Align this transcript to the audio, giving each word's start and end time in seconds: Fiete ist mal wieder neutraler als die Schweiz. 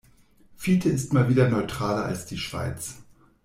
Fiete 0.55 0.89
ist 0.89 1.13
mal 1.13 1.29
wieder 1.29 1.47
neutraler 1.47 2.05
als 2.05 2.25
die 2.25 2.39
Schweiz. 2.39 3.03